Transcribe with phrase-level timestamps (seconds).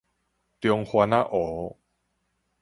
[0.03, 0.03] 中
[0.83, 1.79] 番仔湖